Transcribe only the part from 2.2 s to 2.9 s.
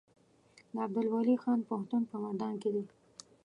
مردان کې دی